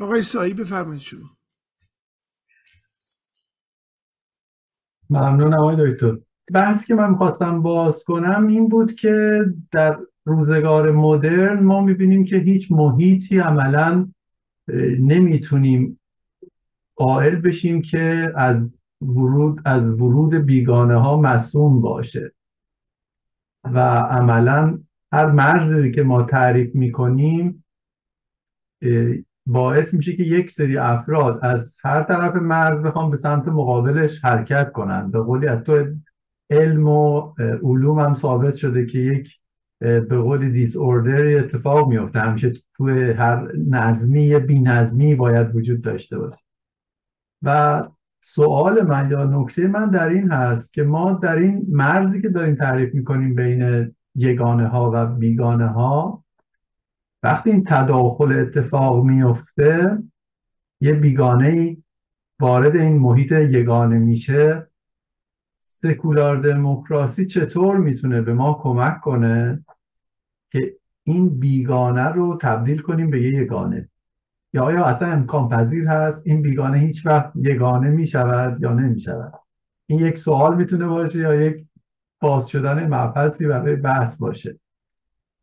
[0.00, 1.36] آقای سایی بفرمایید شما.
[5.10, 6.18] ممنون آقای دکتر.
[6.54, 9.40] بحثی که من می‌خواستم باز کنم این بود که
[9.72, 14.08] در روزگار مدرن ما می‌بینیم که هیچ محیطی عملا
[14.98, 16.00] نمی‌تونیم
[16.96, 22.32] قائل بشیم که از ورود از ورود بیگانه ها مسئول باشه.
[23.64, 24.78] و عملا
[25.12, 27.64] هر مرزی که ما تعریف می‌کنیم
[29.46, 34.72] باعث میشه که یک سری افراد از هر طرف مرز بخوام به سمت مقابلش حرکت
[34.72, 35.84] کنند به قولی از تو
[36.50, 39.38] علم و علوم هم ثابت شده که یک
[39.78, 46.18] به قول دیس اوردر اتفاق میفته همیشه توی هر نظمی بی نظمی باید وجود داشته
[46.18, 46.40] باشه.
[47.42, 47.84] و
[48.20, 52.54] سوال من یا نکته من در این هست که ما در این مرزی که داریم
[52.54, 56.24] تعریف می‌کنیم بین یگانه ها و بیگانه ها
[57.22, 59.98] وقتی این تداخل اتفاق میفته
[60.80, 61.82] یه بیگانه ای
[62.40, 64.66] وارد این محیط یگانه میشه.
[65.82, 69.64] سکولار دموکراسی چطور می‌تونه به ما کمک کنه
[70.50, 73.88] که این بیگانه رو تبدیل کنیم به یه یگانه؟
[74.52, 79.00] یا آیا اصلا امکان پذیر هست این بیگانه هیچ وقت یگانه می شود یا نمی
[79.00, 79.32] شود
[79.86, 81.66] این یک سوال می‌تونه باشه یا یک
[82.20, 84.58] باز شدن مبحثی برای بحث باشه.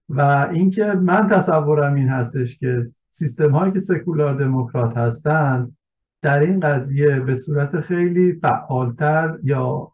[0.10, 5.78] و اینکه من تصورم این هستش که سیستم هایی که سکولار دموکرات هستند
[6.24, 9.92] در این قضیه به صورت خیلی فعالتر یا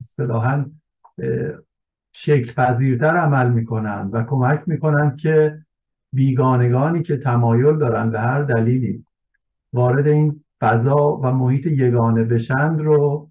[0.00, 0.64] اصطلاحا
[2.12, 5.58] شکل پذیرتر عمل می‌کنن و کمک می‌کنن که
[6.12, 9.04] بیگانگانی که تمایل دارن به هر دلیلی
[9.72, 13.30] وارد این فضا و محیط یگانه بشند رو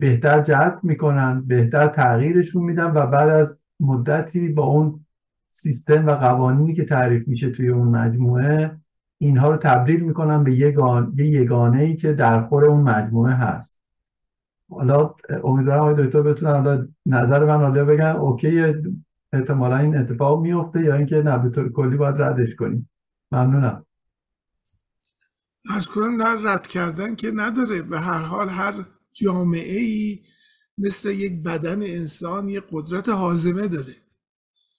[0.00, 5.06] بهتر جذب می‌کنن بهتر تغییرشون میدن و بعد از مدتی با اون
[5.50, 8.76] سیستم و قوانینی که تعریف میشه توی اون مجموعه
[9.18, 10.76] اینها رو تبدیل می‌کنن به یه,
[11.16, 13.80] یه یگانه ای که در خور اون مجموعه هست.
[14.70, 18.74] حالا امیدوارم آقای دکتر بتونن نظر من حالا بگن اوکی
[19.32, 22.90] احتمالا این اتفاق میفته یا اینکه نه به طور کلی باید ردش کنیم.
[23.32, 23.86] ممنونم.
[25.74, 27.82] از کنم نه رد کردن که نداره.
[27.82, 28.74] به هر حال هر
[29.12, 30.20] جامعه ای
[30.78, 34.05] مثل یک بدن انسان یک قدرت حازمه داره.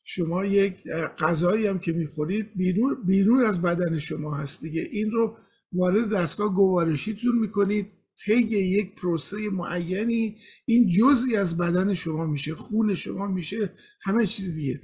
[0.10, 0.88] شما یک
[1.20, 4.88] غذایی هم که می‌خورید بیرون, بیرون از بدن شما هست دیگه.
[4.92, 5.38] این رو
[5.74, 7.92] وارد دستگاه گوارشیتون می‌کنید.
[8.26, 14.56] طی یک پروسه معینی این جزئی از بدن شما میشه خون شما میشه همه چیز
[14.56, 14.82] دیگه.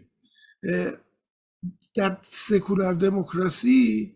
[1.96, 4.16] در سکولار دموکراسی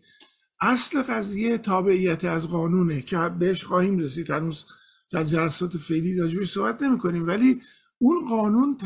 [0.60, 4.30] اصل قضیه تابعیت از قانونه که بهش خواهیم رسید.
[4.30, 4.64] هنوز
[5.10, 7.60] در جلسات فعلی راجبش صحبت نمی کنیم ولی
[7.98, 8.76] اون قانون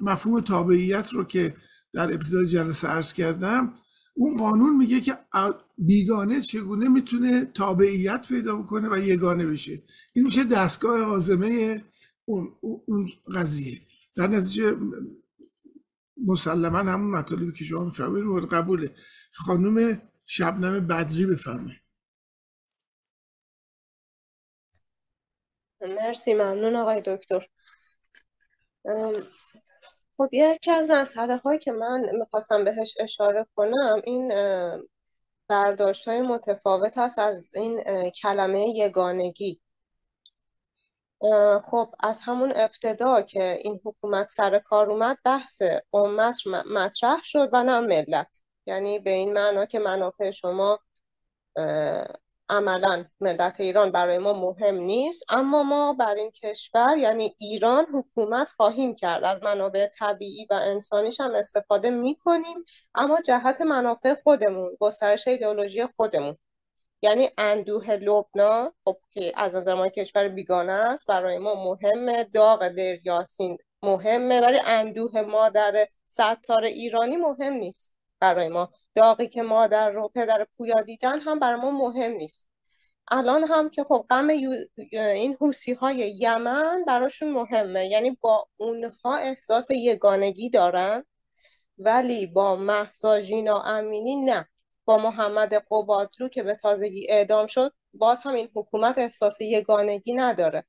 [0.00, 1.56] مفهوم تابعیت رو که
[1.92, 3.74] در ابتدای جلسه عرض کردم
[4.14, 5.18] اون قانون میگه که
[5.78, 9.82] بیگانه چگونه می‌تونه تابعیت پیدا بکنه و یگانه بشه.
[10.14, 11.84] این میشه دستگاه حازمه
[12.24, 13.80] اون, اون قضیه.
[14.16, 14.76] در نتیجه
[16.26, 18.94] مسلما همون مطالبی که شما میفرمایید مورد قبوله.
[19.32, 21.80] خانم شبنم بدری بفرمایید.
[25.80, 27.46] مرسی ممنون آقای دکتر.
[30.18, 34.32] خب یکی از مسئله هایی که من می‌خواستم بهش اشاره کنم این
[35.48, 39.60] برداشت های متفاوت هست از این کلمه یگانگی.
[41.70, 47.64] خب از همون ابتدا که این حکومت سر کار اومد بحث امت مطرح شد و
[47.64, 48.40] نه ملت.
[48.66, 50.80] یعنی به این معنا که منافع شما
[52.48, 58.48] عملا ملت ایران برای ما مهم نیست اما ما بر این کشور یعنی ایران حکومت
[58.56, 59.24] خواهیم کرد.
[59.24, 65.86] از منابع طبیعی و انسانیش هم استفاده می کنیم اما جهت منافع خودمون گسترش ایدئولوژی
[65.86, 66.36] خودمون.
[67.02, 72.24] یعنی اندوه لبنان خب که از نظر ما کشور بیگانه است برای ما مهمه.
[72.24, 77.95] داغ دریاسین مهمه ولی اندوه مادر ستار ایرانی مهم نیست.
[78.20, 78.72] برای ما.
[78.94, 82.48] داغی که مادر رو پدر پویا دیدن هم برای ما مهم نیست.
[83.10, 84.28] الان هم که خب غم
[84.92, 87.86] این حوسی های یمن براشون مهمه.
[87.86, 91.04] یعنی با اونها احساس یگانگی دارن
[91.78, 94.48] ولی با محسا جینا امینی نه.
[94.84, 100.64] با محمد قبادلو که به تازگی اعدام شد باز هم این حکومت احساس یگانگی نداره.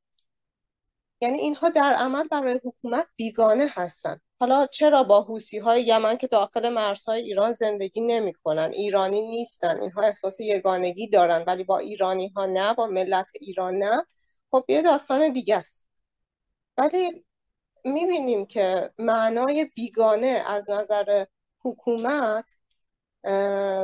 [1.22, 4.20] یعنی اینها در عمل برای حکومت بیگانه هستن.
[4.40, 9.82] حالا چرا با حوسی های یمن که داخل مرزهای ایران زندگی نمی کنن ایرانی نیستن.
[9.82, 14.06] اینها احساس یگانگی دارن ولی با ایرانی ها نه با ملت ایران نه.
[14.52, 15.88] خب یه داستان دیگه است.
[16.78, 17.26] ولی
[17.86, 21.26] می‌بینیم که معنای بیگانه از نظر
[21.66, 22.46] حکومت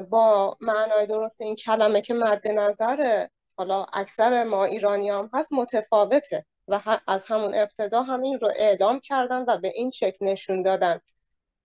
[0.09, 6.45] با معنای درست این کلمه که مد نظر حالا اکثر ما ایرانی هم هست متفاوته.
[6.67, 10.99] و از همون ابتدا همین رو اعلام کردن و به این شکل نشون دادن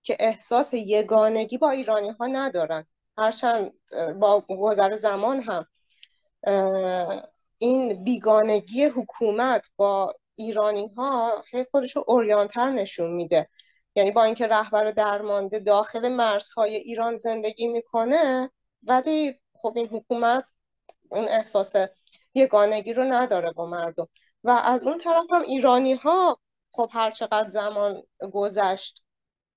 [0.03, 2.87] که احساس یگانگی با ایرانی ها ندارن.
[3.19, 3.73] هرچند
[4.21, 5.67] با گذر زمان هم
[7.59, 13.49] این بیگانگی حکومت با ایرانی ها خودش رو اوریانتر نشون میده.
[13.94, 18.51] یعنی با اینکه رهبر درمانده داخل مرزهای ایران زندگی می‌کنه
[18.83, 20.44] ولی خب این حکومت
[21.11, 21.73] اون احساس
[22.35, 24.09] یگانگی رو نداره با مردم.
[24.45, 26.41] و از اون طرف هم ایرانی ها
[26.73, 29.03] خب هر چقدر زمان گذشت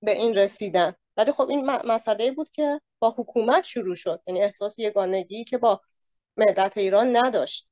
[0.02, 0.94] به این رسیدن.
[1.18, 4.22] ولی خب این مسئله بود که با حکومت شروع شد.
[4.28, 5.82] یعنی احساس یگانگی که با
[6.38, 7.68] ملت ایران نداشت.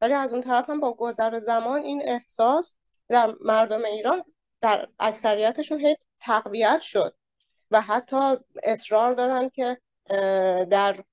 [0.00, 2.74] ولی از اون طرف هم با گذر زمان این احساس
[3.08, 4.24] در مردم ایران
[4.60, 7.14] در اکثریتشون هی تقویت شد.
[7.70, 9.80] و حتی اصرار دارن که
[10.70, 11.04] در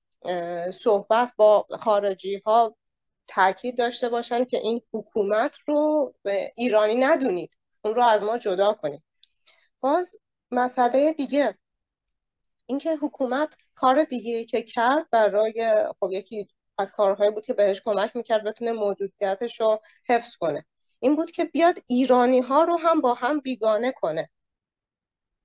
[0.72, 2.76] صحبت با خارجی ها
[3.28, 7.56] تاکید داشته باشن که این حکومت رو به ایرانی ندونید.
[7.84, 9.02] اون رو از ما جدا کنید.
[9.80, 10.16] باز
[10.50, 11.58] مسئله دیگه.
[12.66, 16.48] اینکه حکومت کار دیگه که کرد برای خب یکی
[16.78, 20.66] از کارهایی بود که بهش کمک می‌کرد بتونه موجودیتش رو حفظ کنه.
[21.00, 24.30] این بود که بیاد ایرانی ها رو هم با هم بیگانه کنه.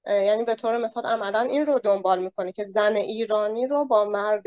[0.07, 4.43] یعنی به طور مثال عملا این رو دنبال می‌کنه که زن ایرانی رو با مرد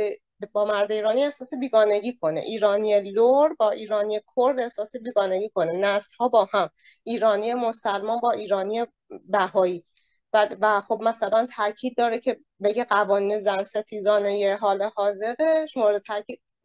[0.52, 2.40] با مرد ایرانی احساس بیگانگی کنه.
[2.40, 5.72] ایرانی لور با ایرانی کرد احساس بیگانگی کنه.
[5.72, 6.70] نسل ها با هم.
[7.04, 8.86] ایرانی مسلمان با ایرانی
[9.28, 9.84] بهایی.
[10.32, 15.76] و, و خب مثلا تاکید داره که بگه قوانین زن ستیزانه حال حاضرش.
[15.76, 16.02] مورد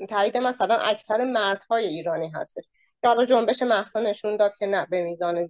[0.10, 2.64] تایید مثلا اکثر مردهای ایرانی هستش.
[3.02, 5.48] که حالا جنبش محسا نشون داد که نه به میزان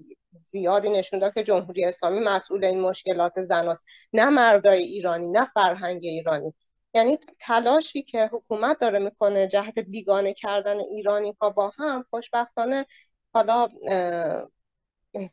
[0.48, 3.86] زیادی نشون داد که جمهوری اسلامی مسئول این مشکلات زناست.
[4.14, 6.54] نه مردای ایرانی نه فرهنگ ایرانی.
[6.94, 12.86] یعنی تلاشی که حکومت داره می‌کنه جهت بیگانه کردن ایرانی ها با هم خوشبختانه
[13.34, 13.68] حالا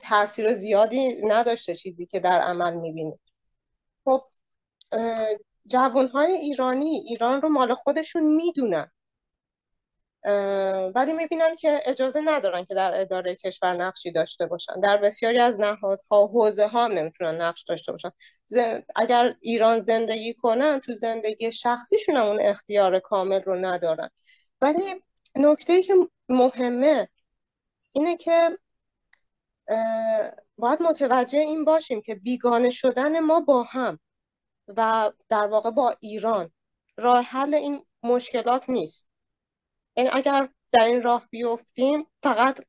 [0.01, 3.21] تاثیر زیادی نداشته چیزی که در عمل می‌بینیم
[4.05, 4.21] خب
[5.67, 8.91] جوان های ایرانی ایران رو مال خودشون می‌دونن.
[10.95, 14.81] ولی می‌بینن که اجازه ندارن که در اداره کشور نقشی داشته باشن.
[14.81, 18.11] در بسیاری از نهادها حوزه ها هم نمی‌تونن نقش داشته باشن.
[18.97, 24.11] اگر ایران زندگی کنن تو زندگی شخصیشون اون اختیار کامل رو ندارن.
[24.61, 24.95] ولی
[25.35, 25.95] نکته ای که
[26.29, 27.09] مهمه
[27.93, 28.59] اینه که
[30.59, 33.99] باید متوجه این باشیم که بیگانه شدن ما با هم
[34.69, 36.51] و در واقع با ایران
[36.97, 39.09] راه حل این مشکلات نیست.
[39.97, 42.61] یعنی اگر در این راه بیفتیم فقط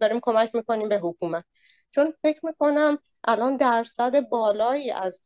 [0.00, 1.44] داریم کمک می‌کنیم به حکومت.
[1.90, 5.22] چون فکر می‌کنم الان درصد بالایی از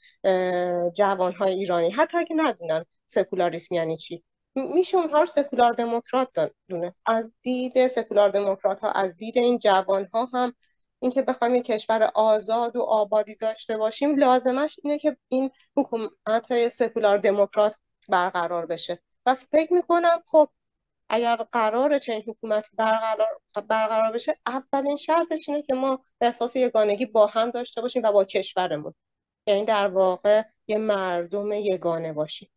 [0.97, 7.35] جوانهای ایرانی حتی که ندونن سکولاریسم یعنی چی میشه اونها رو سکولار دموکرات دونه از
[7.43, 10.55] دید سکولار دموکرات ها از دید این جوان ها هم
[11.01, 17.19] اینکه بخوایم یک کشور آزاد و آبادی داشته باشیم لازمش اینه که این حکومت سکولار
[17.19, 17.75] دموکرات
[18.09, 19.03] برقرار بشه.
[19.27, 20.51] و فکر می‌کنم خب
[21.11, 27.27] اگر قرار چنین حکومتی برقرار, برقرار بشه اولین شرطش اینه که ما احساس یگانگی با
[27.27, 28.95] هم داشته باشیم و با کشورمون.
[29.47, 32.51] یعنی در واقع یه مردم یگانه باشیم.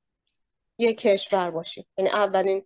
[0.77, 1.85] یه کشور باشیم.
[1.97, 2.65] یعنی اولین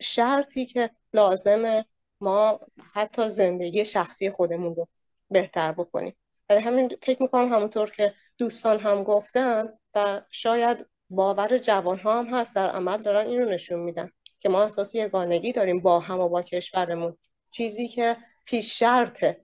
[0.00, 1.84] شرطی که لازمه
[2.20, 2.60] ما
[2.92, 4.88] حتی زندگی شخصی خودمون رو
[5.30, 6.16] بهتر بکنیم.
[6.48, 12.26] برای همین فکر می‌کنم همونطور که دوستان هم گفتن و شاید باور جوان ها هم
[12.26, 14.10] هست در عمل دارن این رو نشون میدن.
[14.44, 17.16] که ما احساس یگانگی داریم با هم و با کشورمون.
[17.50, 19.36] چیزی که پیش شرط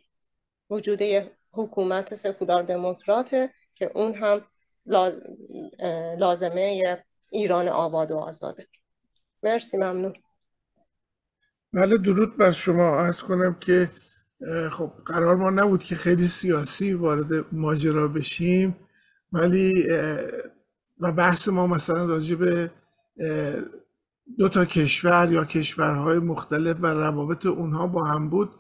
[0.71, 1.01] وجود
[1.53, 4.43] حکومت سکولار دموکراته که اون هم
[6.19, 6.97] لازمه
[7.31, 8.67] ایران آباد و آزاده.
[9.43, 10.15] مرسی ممنون.
[11.73, 13.01] بله درود بر شما.
[13.01, 13.91] ارز کنم که
[14.73, 18.77] خب قرار ما نبود که خیلی سیاسی وارد ماجرا بشیم
[19.33, 19.89] ولی
[20.99, 22.71] و بحث ما مثلا راجع به
[24.39, 28.51] دو تا کشور یا کشورهای مختلف و روابط اونها با هم بود.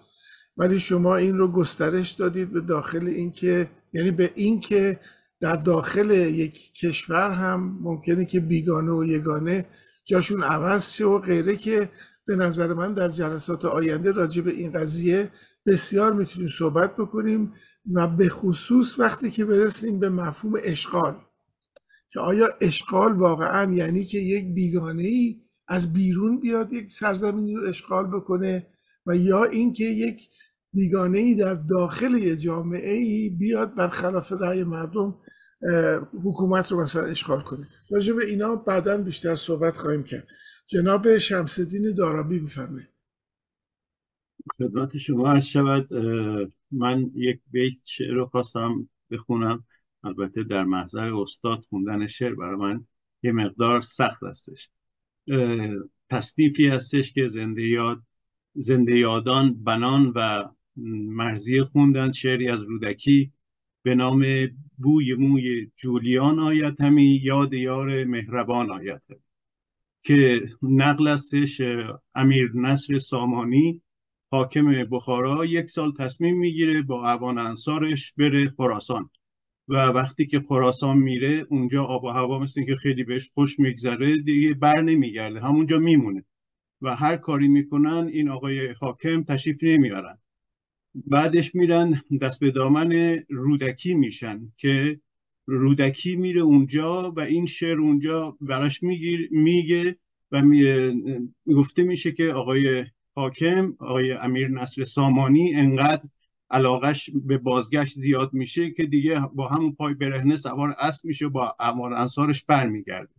[0.56, 5.00] ولی شما این رو گسترش دادید به داخل اینکه یعنی به اینکه
[5.40, 9.66] در داخل یک کشور هم ممکنه که بیگانه و یگانه
[10.04, 11.90] جاشون عوض شه و غیره که
[12.26, 15.30] به نظر من در جلسات آینده راجع به این قضیه
[15.66, 17.52] بسیار می‌تونیم صحبت بکنیم
[17.94, 21.16] و به خصوص وقتی که برسیم به مفهوم اشغال.
[22.08, 25.40] که آیا اشغال واقعا یعنی که یک بیگانه ای
[25.70, 28.66] از بیرون بیاد یک سرزمینی رو اشغال بکنه
[29.06, 30.28] و یا اینکه یک
[30.72, 35.18] بیگانه ای در داخل یه جامعه ای بیاد برخلاف رأی مردم
[36.24, 37.66] حکومت رو مثلا اشغال کنه.
[37.90, 40.28] راجع به اینا بعدا بیشتر صحبت خواهیم کرد.
[40.66, 42.88] جناب شمسدین دارابی بفرمایید.
[44.58, 45.94] خدمت شما عرض شود
[46.70, 49.64] من یک بیت شعر رو خواستم بخونم.
[50.04, 52.86] البته در محضر استاد خوندن شعر برای من
[53.22, 54.70] یه مقدار سخت هستش.
[56.10, 58.02] تصنیفی هستش که زنده یاد
[58.54, 60.48] زنده یادان بنان و
[61.06, 63.32] مرزی خوندن شعری از رودکی
[63.82, 64.26] به نام
[64.78, 69.02] بوی موی جولیان آید همی یاد یار مهربان آید
[70.02, 71.60] که نقل هستش
[72.14, 73.82] امیر نصر سامانی
[74.30, 79.10] حاکم بخارا یک سال تصمیم می‌گیره با اوان انصارش بره خراسان
[79.70, 84.22] و وقتی که خراسان میره اونجا آب و هوا مثل که خیلی بهش خوش میگذره
[84.22, 86.24] دیگه بر نمیگرده همونجا میمونه.
[86.82, 90.18] و هر کاری می‌کنن این آقای حاکم تشریف نمیارن.
[90.94, 95.00] بعدش میرن دست به دامن رودکی میشن که
[95.46, 98.82] رودکی میره اونجا و این شعر اونجا براش
[99.30, 99.96] میگه
[100.32, 100.42] و
[101.56, 106.02] گفته میشه که آقای حاکم آقای امیر نصر سامانی انقدر
[106.50, 111.56] علاقش به بازگشت زیاد میشه که دیگه با همون پای برهنه سوار اسب میشه با
[111.60, 113.14] امار انصارش برمیگرده.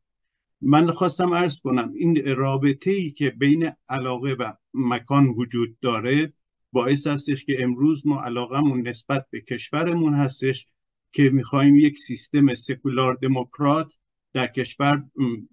[0.62, 6.34] من خواستم ارز کنم این رابطه ای که بین علاقه و مکان وجود داره
[6.72, 10.68] باعث هستش که امروز ما علاقمون نسبت به کشورمون هستش
[11.12, 13.94] که می‌خوایم یک سیستم سکولار دموکرات
[14.34, 15.04] در کشور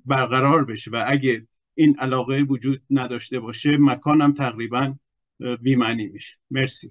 [0.04, 4.94] برقرار بشه و اگه این علاقه وجود نداشته باشه مکانم تقریبا
[5.62, 6.36] بیمعنی میشه.
[6.50, 6.90] مرسی.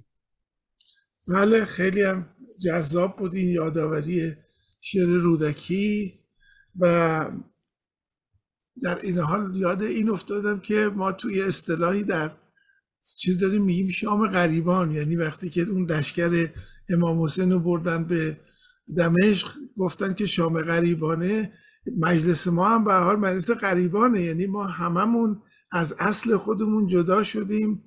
[1.28, 2.26] بله خیلی هم
[2.66, 4.34] جذاب بود این یادآوری
[4.82, 6.14] شعر رودکی
[6.80, 7.32] و
[8.82, 12.32] در این حال یاد این افتادم که ما توی اصطلاحی در
[13.18, 14.92] چیز داریم میگیم شام غریبان.
[14.92, 16.50] یعنی وقتی که اون دشکر
[16.90, 18.38] امام حسین رو بردن به
[18.98, 21.54] دمشق گفتن که شام غریبانه
[21.98, 24.22] مجلس ما هم به حال مجلس غریبانه.
[24.22, 27.84] یعنی ما هممون از اصل خودمون جدا شدیم.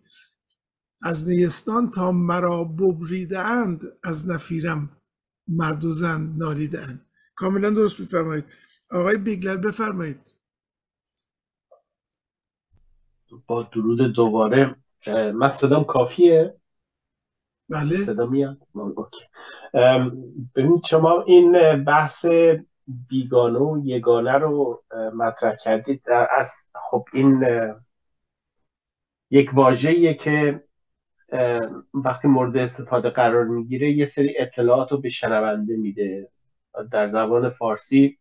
[1.02, 4.96] از نیستان تا مرا ببریدند از نفیرم
[5.48, 8.44] مرد و زن نالیدند کاملا درست بفرمایید
[8.90, 10.34] آقای بیگلر بفرمایید.
[13.46, 14.76] با درود دوباره.
[15.34, 16.60] من صدام کافیه؟
[17.68, 18.04] بله.
[18.04, 18.58] صدا میاد؟
[20.54, 22.26] ببینید شما این بحث
[23.08, 24.84] بیگانه و یگانه رو
[25.14, 26.02] مطرح کردید.
[26.38, 26.52] از
[26.90, 27.44] خب این
[29.30, 30.64] یک واژه‌ایه که
[31.94, 36.28] وقتی مورد استفاده قرار می‌گیره یه سری اطلاعات رو به شنونده میده.
[36.90, 38.18] در زبان فارسی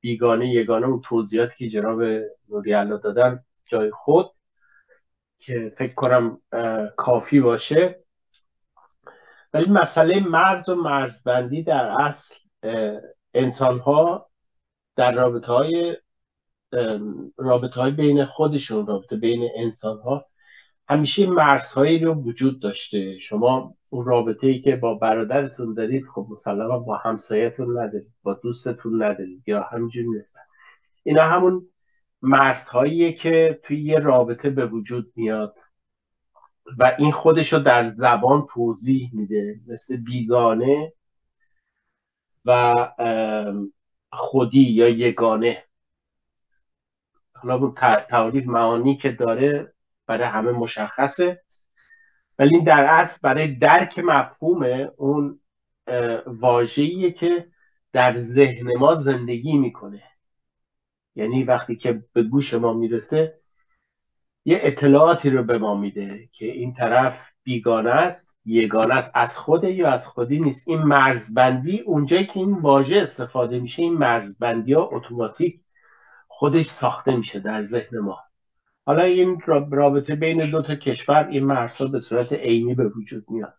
[0.00, 2.02] بیگانه یگانه و توضیحاتی که جناب
[2.48, 2.72] نوری
[3.02, 4.30] دادن جای خود
[5.38, 6.40] که فکر کنم
[6.96, 8.00] کافی باشه.
[9.54, 12.34] ولی مسئله مرز و مرزبندی در اصل
[13.34, 14.30] انسان ها
[14.96, 15.96] در رابطه های
[17.36, 20.26] رابطه های بین خودشون رابطه بین انسان ها
[20.90, 23.18] همیشه مرزهایی رو وجود داشته.
[23.18, 29.02] شما اون رابطه ای که با برادرتون دارید خب مسلما با همسایتون ندارید با دوستتون
[29.02, 30.42] ندارید یا همینجور نسبت
[31.02, 31.66] اینا همون
[32.22, 35.56] مرزهایی که توی یه رابطه به وجود میاد
[36.78, 40.92] و این خودش رو در زبان توضیح میده مثل بیگانه
[42.44, 42.74] و
[44.12, 45.64] خودی یا یگانه.
[47.34, 47.74] حالا اون
[48.10, 49.72] تعریف معانی که داره
[50.10, 51.42] برای همه مشخصه.
[52.38, 55.40] ولی این در اصل برای درک مفهوم اون
[56.26, 57.46] واژه‌ایه که
[57.92, 60.02] در ذهن ما زندگی می‌کنه.
[61.14, 63.40] یعنی وقتی که به گوش ما می‌رسه
[64.44, 69.72] یه اطلاعاتی رو به ما میده که این طرف بیگانه است یگانه است از خوده
[69.72, 70.68] یا از خودی نیست.
[70.68, 75.60] این مرزبندی اونجایی که این واژه استفاده میشه این مرزبندی ها اتوماتیک
[76.28, 78.18] خودش ساخته میشه در ذهن ما.
[78.90, 83.54] حالا این رابطه بین دو تا کشور این مرزها به صورت عینی به وجود میاد.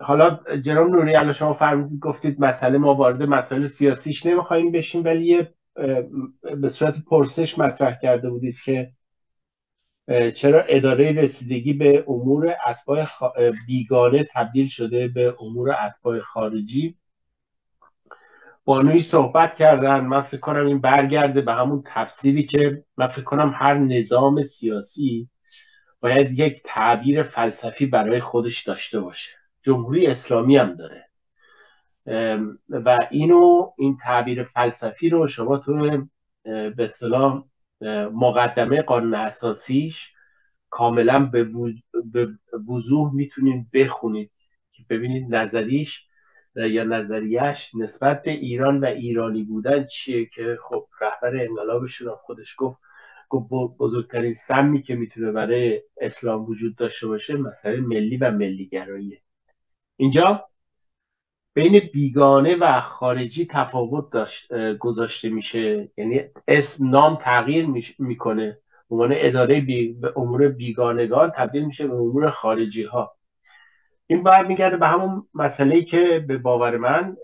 [0.00, 5.26] حالا جناب نوری الان شما فرمودید گفتید مسئله ما وارد مسائل سیاسیش نمی‌خوایم بشیم ولی
[5.26, 5.54] یه
[6.60, 8.92] به صورت پرسش مطرح کرده بودید که
[10.34, 13.06] چرا اداره رسیدگی به امور اتباع
[13.66, 16.96] بیگانه تبدیل شده به امور اتباع خارجی؟
[18.64, 23.54] بانوی صحبت کردن من فکر کنم این برگرده به همون تفسیری که من فکر کنم
[23.56, 25.28] هر نظام سیاسی
[26.00, 29.30] باید یک تعبیر فلسفی برای خودش داشته باشه.
[29.62, 31.08] جمهوری اسلامی هم داره.
[32.68, 36.06] و اینو این تعبیر فلسفی رو شما تو
[36.44, 37.44] به اصطلاح
[38.12, 40.12] مقدمه قانون اساسیش
[40.70, 41.30] کاملا
[42.12, 42.28] به
[42.68, 44.30] وضوح می‌تونید بخونید
[44.72, 46.06] که ببینید نظریش
[46.56, 52.54] یا نظریش نسبت به ایران و ایرانی بودن چیه که خب رهبر انقلابشون هم خودش
[52.58, 52.78] گفت
[53.28, 59.20] گفت بزرگترین سمی که می‌تونه برای اسلام وجود داشته باشه مسئله ملی و ملیگراییه.
[59.96, 60.44] اینجا
[61.54, 65.88] بین بیگانه و خارجی تفاوت داشت گذاشته میشه.
[65.96, 67.66] یعنی اسم نام تغییر
[67.98, 68.58] می‌کنه.
[68.90, 69.92] عنوان اداره بی...
[69.92, 73.16] به امور بیگانگان تبدیل میشه به امور خارجی ها
[74.12, 77.16] این باید میگرده به همون مسئله که به باور من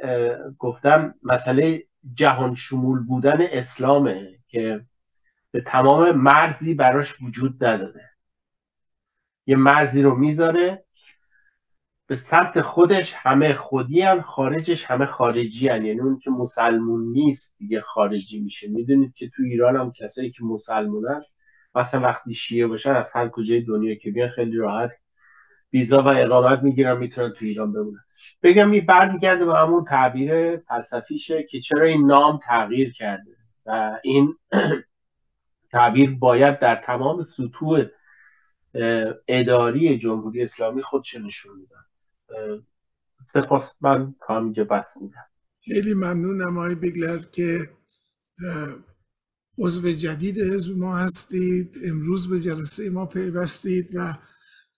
[0.58, 1.84] گفتم مسئله
[2.14, 4.80] جهان شمول بودن اسلامه که
[5.50, 8.10] به تمام مرزی براش وجود نداره
[9.46, 10.84] یه مرزی رو می‌ذاره
[12.06, 15.84] به سمت خودش همه خودی هم خارجش همه خارجی هن.
[15.84, 20.44] یعنی اون که مسلمون نیست دیگه خارجی میشه می‌دونید که تو ایران هم کسایی که
[20.44, 21.22] مسلمونن
[21.74, 24.90] مثلا وقتی شیعه باشن از هر کجای دنیا که بیان خیلی راحت
[25.72, 28.04] ویزا و اقامت می‌گیرن می‌تونن تو ایران بمونن.
[28.42, 34.34] بگم این برمیگرده به همون تعبیر فلسفیشه که چرا این نام تغییر کرده و این
[35.72, 37.84] تعبیر باید در تمام سطوح
[39.28, 41.84] اداری جمهوری اسلامی خودش نشون میدن
[43.32, 43.82] سپاس.
[43.82, 45.26] من کامینجا بس میدم
[45.64, 47.70] خیلی ممنونم آقای بیگلر که
[49.58, 51.76] عضو جدید حزب ما هستید.
[51.84, 54.14] امروز به جلسه ما پیوستید و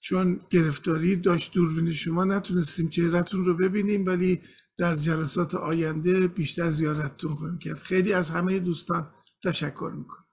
[0.01, 4.41] چون گرفتاری داشت دوربین شما نتونستیم چهرتون رو ببینیم ولی
[4.79, 7.79] در جلسات آینده بیشتر زیارتتون خواهیم کرد.
[7.79, 9.11] خیلی از همه دوستان
[9.45, 10.25] تشکر می‌کنم.